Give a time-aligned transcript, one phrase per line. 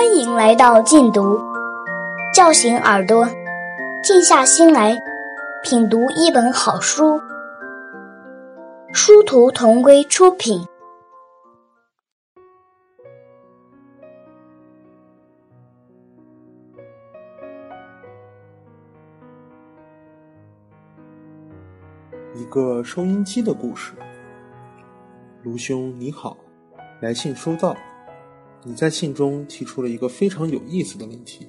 [0.00, 1.38] 欢迎来到静读，
[2.32, 3.28] 叫醒耳朵，
[4.02, 4.96] 静下心来
[5.62, 7.20] 品读一本好书。
[8.94, 10.66] 殊途同归出品。
[22.34, 23.92] 一个收音机的故事。
[25.42, 26.38] 卢兄你好，
[27.02, 27.76] 来信收到。
[28.62, 31.48] 你在信中提出了一个非常有意思的问题。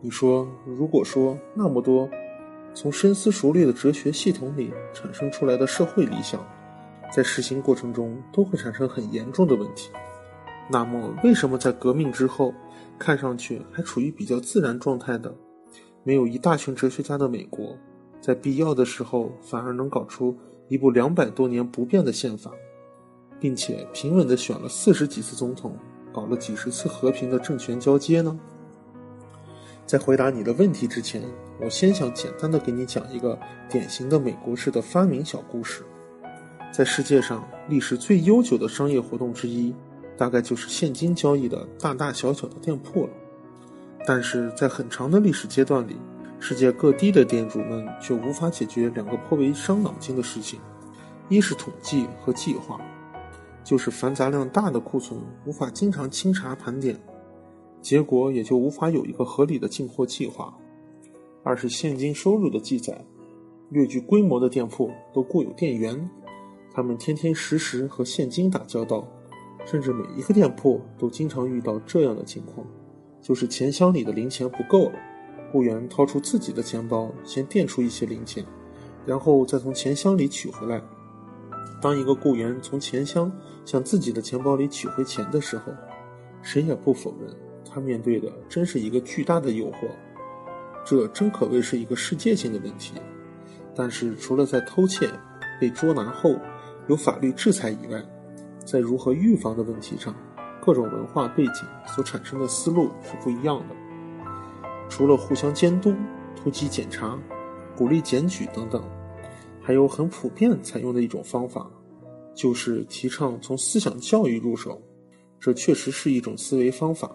[0.00, 2.10] 你说，如果说那么多
[2.74, 6.44] 从深思熟虑的哲学系统里产生出来的社会理想，
[7.14, 9.90] 在实行过程中都会产生很严重的问题，
[10.68, 12.52] 那么为什么在革命之后，
[12.98, 15.32] 看上去还处于比较自然状态的，
[16.02, 17.76] 没有一大群哲学家的美国，
[18.20, 20.36] 在必要的时候反而能搞出
[20.66, 22.50] 一部两百多年不变的宪法，
[23.38, 25.76] 并且平稳地选了四十几次总统？
[26.12, 28.38] 搞了几十次和平的政权交接呢？
[29.86, 31.22] 在回答你的问题之前，
[31.60, 35.82] 我先想简单的给你讲一个典型的美国式的发明小故事。
[36.72, 39.74] 在世界上历史最悠久的商业活动之一，
[40.16, 43.10] 大概就是现金交易的大大小小的店铺了。
[44.06, 45.96] 但是在很长的历史阶段里，
[46.40, 50.58] 世界各地的店主们却无法解决两个颇为伤脑筋的事情：
[51.28, 52.80] 一是统计和计划。
[53.64, 56.98] 就是繁杂量大的库存无法经常清查盘点，
[57.80, 60.54] 结果也就无法有一个合理的进货计划。
[61.44, 63.04] 二是现金收入的记载，
[63.70, 66.10] 略具规模的店铺都雇有店员，
[66.72, 69.06] 他们天天时时和现金打交道，
[69.64, 72.66] 甚至每一个店铺都经常遇到这样的情况：
[73.20, 74.98] 就是钱箱里的零钱不够了，
[75.52, 78.44] 雇员掏出自己的钱包先垫出一些零钱，
[79.04, 80.82] 然后再从钱箱里取回来。
[81.82, 83.30] 当一个雇员从钱箱
[83.64, 85.72] 向自己的钱包里取回钱的时候，
[86.40, 87.28] 谁也不否认，
[87.68, 89.88] 他面对的真是一个巨大的诱惑。
[90.84, 92.94] 这真可谓是一个世界性的问题。
[93.74, 95.10] 但是，除了在偷窃
[95.60, 96.36] 被捉拿后
[96.86, 98.00] 有法律制裁以外，
[98.64, 100.14] 在如何预防的问题上，
[100.60, 103.74] 各种文化背景所产生的思路是不一样的。
[104.88, 105.94] 除了互相监督、
[106.36, 107.18] 突击检查、
[107.74, 108.80] 鼓励检举等等。
[109.62, 111.70] 还有很普遍采用的一种方法，
[112.34, 114.80] 就是提倡从思想教育入手。
[115.38, 117.10] 这确实是一种思维方法。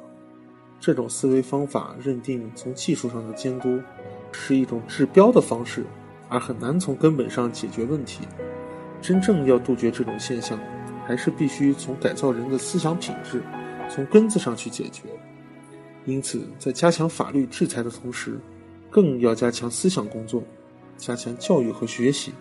[0.80, 3.80] 这种思维方法认定从技术上的监督
[4.32, 5.84] 是一种治标的方式，
[6.30, 8.28] 而很难从根本上解决问题。
[9.02, 10.60] 真正要杜绝这种现象，
[11.06, 13.42] 还是必须从改造人的思想品质，
[13.90, 15.04] 从根子上去解决。
[16.06, 18.40] 因此，在加强法律制裁的同时，
[18.90, 20.44] 更要加强思想工作。
[20.98, 22.34] 加强教育和学习，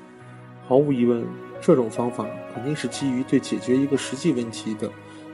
[0.66, 1.24] 毫无疑问，
[1.60, 4.90] 这种方法肯定是基于对解决一个实际问题的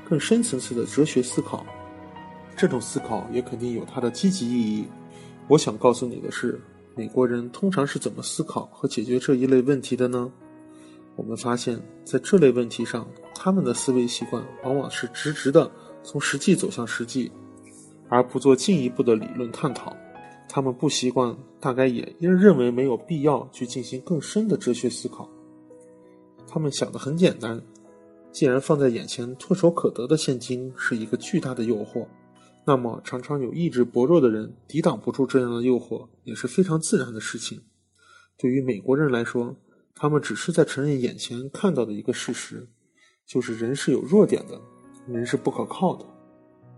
[0.08, 1.64] 更深层次的哲学思考。
[2.56, 4.86] 这种思考也肯定有它的积极意义。
[5.48, 6.60] 我想告诉你的是，
[6.94, 10.30] 美国人通常是怎么思考和解决这一类问题的呢？
[11.16, 15.70] 我们发现，在这类问题上，他们的思维习惯往往是直直的
[16.02, 17.30] 从实际走向实际，
[18.08, 19.96] 而不做进一步的理论探讨。
[20.54, 25.26] 他们不习惯，大概也因认为没有必要去进行更深的哲学思考。
[26.46, 27.58] 他们想的很简单，
[28.30, 32.06] 既然放在眼前唾手可得的现金是一个巨大的诱惑，
[32.66, 37.58] 那么常常有意志薄弱的人抵挡不住这样的诱惑，也是非常自然的事情。
[38.36, 39.56] 对于美国人来说，
[39.94, 42.68] 他们只是在承认眼前看到的一个事实，
[43.24, 44.60] 就是人是有弱点的，
[45.06, 46.04] 人是不可靠的。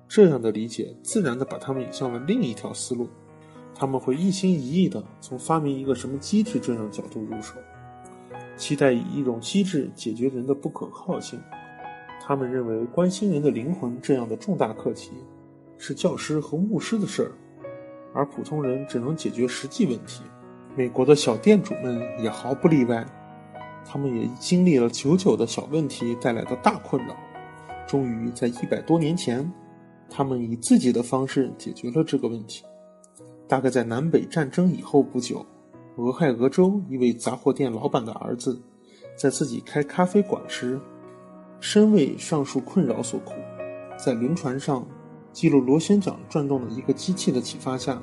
[0.06, 3.08] 这样的理解自然的把他们引向了另一条思路。
[3.74, 7.54] 他们会一心一意地从发明一个什么机制这样角度入手，
[8.56, 11.40] 期待以一种机制解决人的不可靠性。
[12.20, 15.10] 他们认为关心人的灵魂这样的重大课题，
[15.76, 17.32] 是教师和牧师的事儿，
[18.14, 20.22] 而普通人只能解决实际问题。
[20.76, 23.04] 美国的小店主们也毫不例外，
[23.84, 27.14] 他们也经历了久久的小问题带来的大困扰，
[27.86, 29.52] 终于在一百多年前，
[30.08, 32.65] 他们以自己的方式解决了这个问题。
[33.46, 35.44] 大概在南北战争以后不久，
[35.96, 38.60] 俄亥俄州一位杂货店老板的儿子，
[39.16, 40.80] 在自己开咖啡馆时，
[41.60, 43.34] 深为上述困扰所苦。
[43.96, 44.86] 在轮船上
[45.32, 48.02] 记录螺旋桨转动的一个机器的启发下，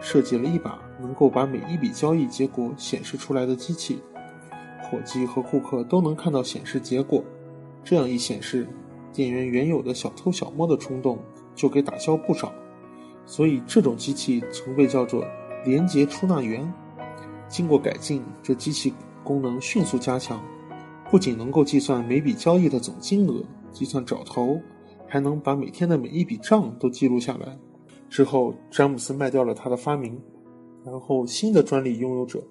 [0.00, 4.00] 设计了一把能够把每一笔交易结果显示出来的机器。
[4.82, 7.24] 伙计和顾客都能看到显示结果，
[7.82, 8.66] 这样一显示，
[9.12, 11.18] 店员原有的小偷小摸的冲动
[11.54, 12.52] 就给打消不少。
[13.26, 15.24] 所以，这种机器曾被叫做
[15.64, 16.70] “连接出纳员”。
[17.48, 18.92] 经过改进，这机器
[19.22, 20.42] 功能迅速加强，
[21.10, 23.42] 不仅能够计算每笔交易的总金额、
[23.72, 24.60] 计算找头，
[25.06, 27.56] 还能把每天的每一笔账都记录下来。
[28.10, 30.20] 之后，詹姆斯卖掉了他的发明，
[30.84, 32.42] 然后新的专利拥有者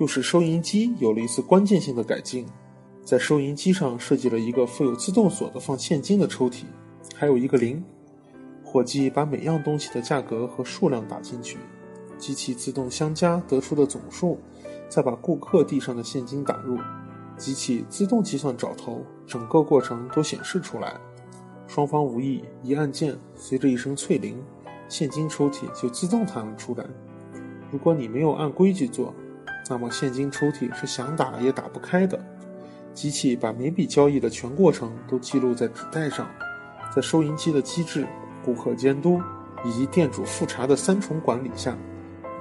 [0.00, 2.44] 又使收银机有了一次关键性的改进，
[3.04, 6.64] 在收银机上设计了一个附有自动锁的放现金的抽屉，
[7.14, 7.82] 还有一个零。
[8.68, 11.56] 伙计把每样东西的价格和数量打进去，
[12.18, 14.38] 机器自动相加得出的总数，
[14.88, 16.76] 再把顾客地上的现金打入。
[17.38, 20.94] 机器自动计算找头，整个过程都显示出来。
[21.68, 24.42] 双方无意，一按键，随着一声脆铃，
[24.88, 26.84] 现金抽屉就自动弹了出来。
[27.70, 29.14] 如果你没有按规矩做，
[29.70, 32.18] 那么现金抽屉是想打也打不开的。
[32.92, 36.28] 机器把每笔交易的全过程都记录在纸袋上，
[36.94, 38.06] 在收银机的机制、
[38.46, 39.20] 顾客监督
[39.64, 41.76] 以及店主复查的三重管理下，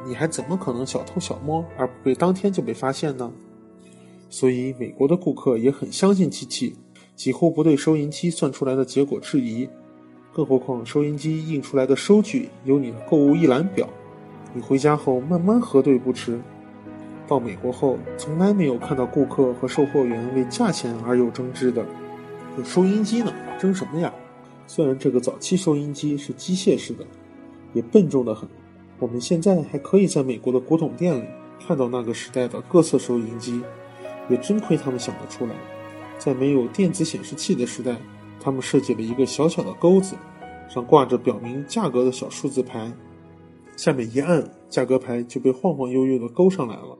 [0.05, 3.29] 你还怎么可能小偷小摸而不被当天就被发现呢？
[4.29, 6.75] 所以，美国的顾客也很相信机器，
[7.15, 9.67] 几乎不对收银机算出来的结果质疑。
[10.33, 13.87] 更何况，收银机印出来的收据有你的购物一览表，
[14.53, 16.39] 你回家后慢慢核对不迟。
[17.27, 21.83] 到美国后，从来没有看到顾客和售货员为价钱而有争执的。
[22.57, 24.13] 有收音机呢，争什么呀？
[24.67, 27.05] 虽然这个早期收音机是机械式的，
[27.73, 28.47] 也笨重的很。
[28.99, 31.25] 我们现在还可以在美国的古董店里
[31.65, 33.61] 看到那个时代的各色收音机。
[34.27, 35.53] 也真亏他们想得出来，
[36.17, 37.95] 在没有电子显示器的时代，
[38.39, 40.15] 他们设计了一个小小的钩子，
[40.67, 42.91] 上挂着表明价格的小数字牌，
[43.77, 46.97] 下面一按，价格牌就被晃晃悠悠地勾上来了。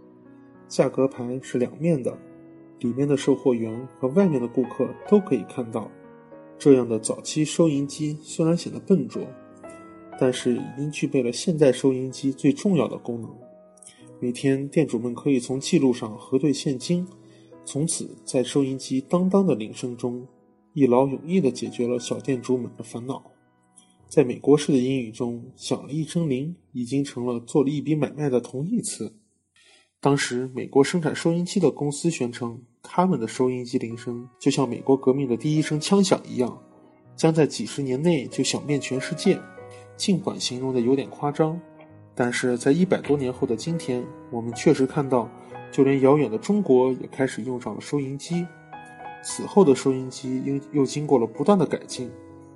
[0.68, 2.16] 价格牌是两面的，
[2.82, 5.90] 里面的售货员和外面的顾客都可以看到。
[6.58, 9.22] 这样的早期收银机虽然显得笨拙，
[10.20, 13.30] 但是已经具备了现代收银机最重要的功能。
[14.20, 17.06] 每天，店主们可以从记录上核对现金，
[17.66, 20.26] 从此在收银机当当的铃声中，
[20.74, 23.22] 一劳永逸地解决了小店主们的烦恼。
[24.08, 29.14] 在美国式的英语中，响了一声铃已经成了做了一笔买卖的同义词。
[30.00, 36.58] 当时，美国生产收音机的公司宣称，他们的收音机铃声就像美国革命的第一声枪响一样，
[37.16, 39.40] 将在几十年内就响遍全世界。
[39.98, 41.60] 尽管形容的有点夸张。
[42.18, 44.02] 但是在一百多年后的今天，
[44.32, 45.30] 我们确实看到，
[45.70, 48.46] 就连遥远的中国也开始用上了收音机。
[49.22, 52.10] 此后的收音机又又经过了不断的改进，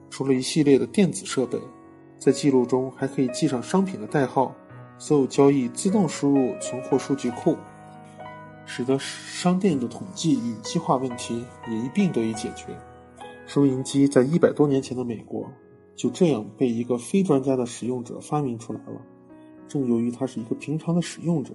[0.09, 1.59] 除了一系列的电子设备，
[2.17, 4.55] 在记录中还可以记上商品的代号，
[4.97, 7.57] 所有交易自动输入存货数据库，
[8.71, 12.67] 使得商店的统计与计划问题也一并得以解决。
[13.47, 15.51] 收银机在一百多年前的美国，
[15.95, 19.01] 就这样被一个非专家的使用者发明出来了。
[19.67, 21.51] 正由于他是一个平常的使用者，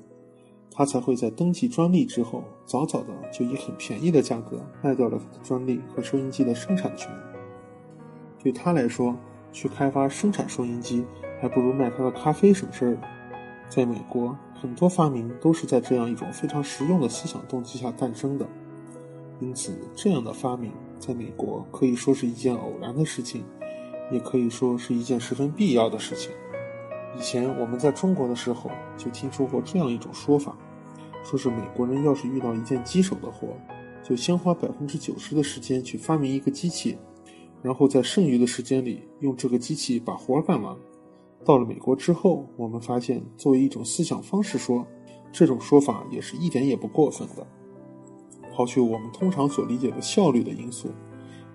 [0.72, 7.08] 他才会在登记专利之后，早早的就以很便宜的价格卖掉了他的专利和收音机的生产权。
[8.42, 9.16] 对他来说，
[9.52, 11.04] 去开发生产收音机，
[11.40, 12.98] 还不如卖他的咖啡省事儿。
[13.74, 18.46] 在美国，很多发明都是在这样一种非常实用的思想动机下诞生的，
[19.40, 23.42] 因此，这样的发明在美国可以说是一件偶然的事情，
[24.12, 26.30] 也可以说是一件十分必要的事情。
[27.18, 30.56] 以前我们在中国的时候，就听说过这样一种说法，
[31.24, 33.48] 说是美国人要是遇到一件棘手的活，
[34.04, 36.96] 就先花百分之九十的时间去发明一个机器，
[37.60, 40.76] 然后在剩余的时间里用这个机器把活干完。
[41.44, 44.86] 到了美国之后，我们发现作为一种思想方式说，
[45.30, 47.46] 这种说法也是一点也不过分的。
[48.54, 50.88] 抛去我们通常所理解的效率的因素，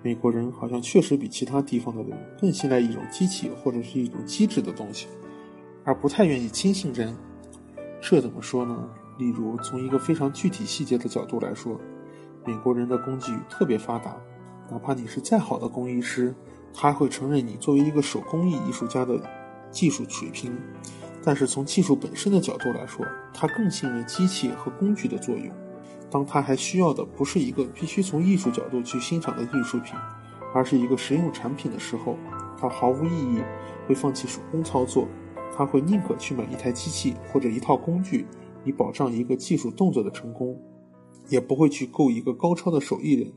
[0.04, 5.08] 美国人好像确实比其他地方的人更信赖一种机器或者是一种机制的东西。
[5.86, 7.16] 而不太愿意轻信人，
[8.00, 8.90] 这怎么说呢？
[9.18, 11.80] 例如，从一个非常具体细节的角度来说，
[12.46, 14.16] 美国人的工具特别发达，
[14.70, 16.36] 哪怕你是再好的工艺师，
[16.74, 19.20] 他会承认你作为一个手工艺艺术家的
[19.72, 20.56] 技术水平。
[21.24, 25.52] 但是从技术本身的角度来说，他更信任机器和工具的作用。
[26.10, 29.94] 当他还需要的不是一个必须从艺术角度去欣赏的艺术品，
[30.54, 32.18] 而是一个实用产品的时候，
[32.58, 33.40] 他毫无意义
[33.86, 35.08] 会放弃手工操作。
[35.56, 38.26] 他会宁可去买一台机器或者一套工具，
[38.64, 40.58] 以保障一个技术动作的成功，
[41.28, 43.30] 也不会去购一个高超的手艺人。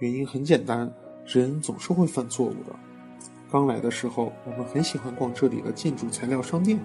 [0.00, 0.92] 原因很简单，
[1.24, 2.78] 人总是会犯错误的。
[3.50, 6.78] 刚来的时候，我们很喜欢逛这里的建筑材料商店，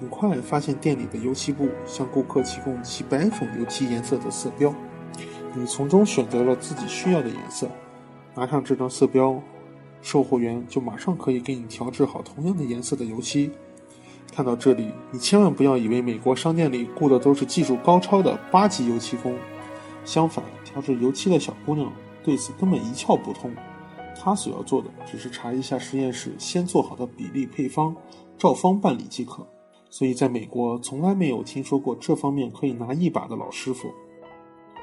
[0.00, 4.74] 很快发现店里的油漆部向顾客提供几百种油漆颜色的色标，
[5.54, 7.68] 你从中选择了自己需要的颜色，
[8.34, 9.40] 拿上这张色标。
[10.00, 13.52] 售货员就马上可以给你调制好同样的颜色的油漆。
[14.34, 19.36] 看到这里，你千万不要以为美国商店里雇的都是技术高超的八级油漆工。
[20.04, 21.92] 相反，调制油漆的小姑娘
[22.24, 23.54] 对此根本一窍不通。
[24.24, 27.92] 他所要做的只是查一下实验室先做好的比例配方，
[28.38, 29.44] 照方办理即可。
[29.90, 33.90] 所以，在美国从来没有听说过这方面可以拿一把的老师傅。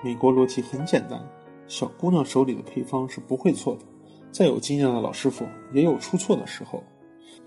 [0.03, 1.25] 美国逻辑很简单，
[1.69, 3.85] 小姑娘手里的配方是不会错的，
[4.29, 6.83] 再有经验的老师傅也有出错的时候。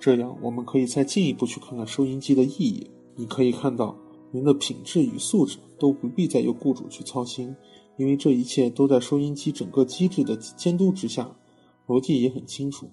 [0.01, 2.91] 这样，我们可以再进一步去看看收音机的意义。
[3.17, 3.95] 你可以看到，
[4.33, 7.55] 人的品质与素质都不必再由雇主去操心，
[7.99, 11.31] 因为这一切都在收音机整个机制的监督之下。
[11.93, 12.89] 逻辑也很清楚，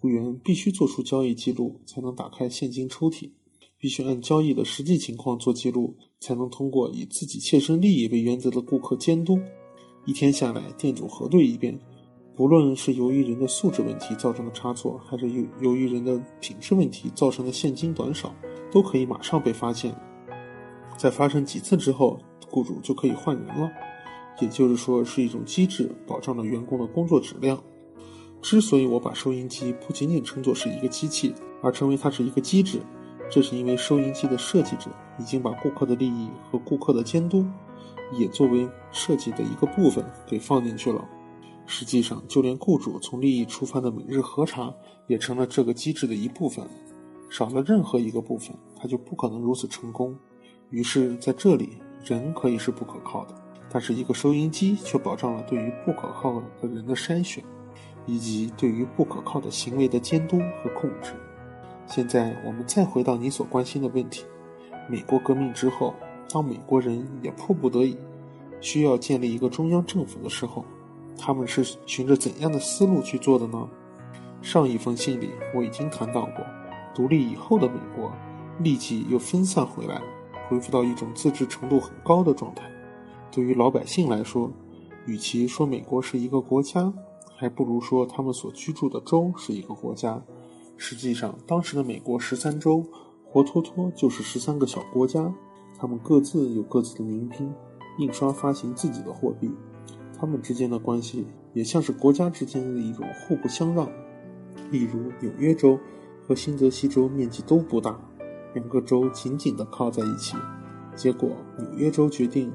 [0.00, 3.30] 雇员必须做出交易记录，才能打开现金抽屉。
[3.78, 9.38] 必须按交易的实际情况做记录，才能通过以自己切身利益为原则的顾客监督。
[10.06, 11.78] 一天下来，店主核对一遍，
[12.36, 18.34] 不论是由于人的素质问题造成的差错，还是由由于人的品质问题造成的现金短少，
[18.72, 19.94] 都可以马上被发现。
[20.96, 22.18] 在发生几次之后，
[22.50, 23.70] 雇主就可以换人了。
[24.40, 27.62] 也就是说，是一种机制，保障了员工的工作质量。
[28.42, 31.32] 之所以我把收音机不仅仅称作是一个机器，
[31.62, 32.82] 而称为它是一个机制。
[33.30, 37.46] 这是因为收音机的设计者已经把顾客的利益和顾客的监督，
[38.12, 41.08] 也作为设计的一个部分给放进去了。
[41.64, 44.74] 实际上，就连雇主从利益出发的每日核查
[45.06, 46.66] 也成了这个机制的一部分。
[47.30, 50.14] 少了任何一个部分，它就不可能如此成功。
[50.68, 53.34] 于是，在这里，人可以是不可靠的，
[53.70, 57.42] 但是一个收音机却保障了对于不可靠的人的筛选，
[58.06, 61.12] 以及对于不可靠的行为的监督和控制。
[61.86, 64.24] 现在我们再回到你所关心的问题：
[64.88, 65.94] 美国革命之后，
[66.30, 67.96] 当美国人也迫不得已
[68.60, 70.64] 需要建立一个中央政府的时候，
[71.18, 73.68] 他们是循着怎样的思路去做的呢？
[74.40, 76.44] 上一封信里我已经谈到过，
[76.94, 78.10] 独立以后的美国
[78.58, 80.00] 立即又分散回来，
[80.48, 82.64] 恢复到一种自治程度很高的状态。
[83.30, 84.50] 对于老百姓来说，
[85.06, 86.92] 与其说美国是一个国家，
[87.42, 90.22] 还不如说他们所居住的州是一个国家。
[90.76, 92.86] 实际上，当时的美国十三州，
[93.24, 95.34] 活脱脱就是十三个小国家，
[95.76, 97.52] 他们各自有各自的民兵，
[97.98, 99.50] 印刷发行自己的货币，
[100.16, 103.88] 他们之间的关系也像是国家之间的一种互不相让。
[104.70, 105.76] 例如，纽约州
[106.24, 107.98] 和新泽西州面积都不大，
[108.54, 110.36] 两个州紧紧地靠在一起，
[110.94, 112.52] 结果纽约州决定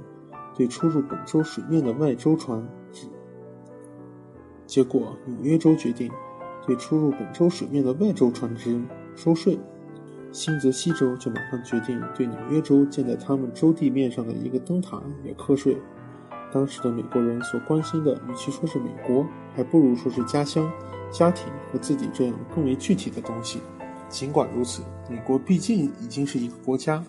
[0.56, 2.66] 对出入本州水面的外州船，
[4.68, 6.12] 结果纽约州决定。
[6.66, 8.78] 对出入本州水面的外州船只
[9.16, 9.58] 收税，
[10.34, 15.78] 新泽西州就马上决定对纽约州建在他们州地面上的一个灯塔也课税。
[16.52, 20.70] 当时的美国人所关心的，与其说是美国，还不如说是家乡、
[21.10, 23.62] 家庭和自己这样更为具体的东西。
[24.10, 27.02] 尽管如此，美国毕竟已经是一个国家，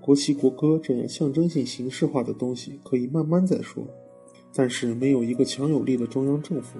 [0.00, 3.86] 国旗、国歌这样象征性形式化的东西可以慢慢再说，
[4.56, 6.78] 但是没有一个强有力的中央政府。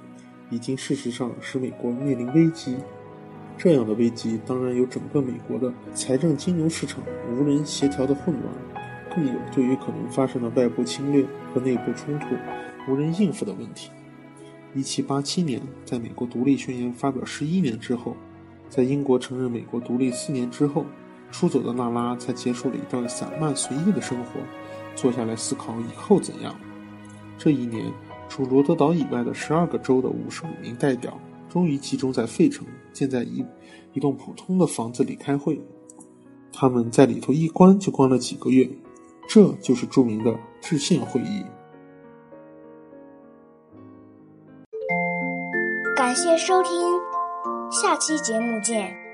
[0.48, 2.76] 已经事实上使美国面临危机，
[3.58, 8.54] 这样的危机当然有整个美国的财政金融市场无人协调的混乱，
[9.12, 12.26] 更有对于可能发生的外部侵略和内部冲突
[12.88, 13.90] 无人应付的问题。
[14.72, 18.16] 一七八七年，在美国独立宣言发表十一年之后，
[18.68, 20.86] 在英国承认美国独立四年之后，
[21.32, 24.38] 出走的娜拉才结束了一段散漫随意的生活，
[24.94, 26.54] 坐下来思考以后怎样。
[27.38, 27.92] 这一年。
[28.28, 31.16] 除罗德岛以外的十二个州的五十五名代表，
[31.48, 33.44] 终于集中在费城，建在一
[33.92, 35.60] 一栋普通的房子里开会。
[36.52, 38.68] 他们在里头一关就关了几个月，
[39.28, 41.44] 这就是著名的制宪会议。
[45.94, 46.70] 感谢收听，
[47.70, 49.05] 下期节目见。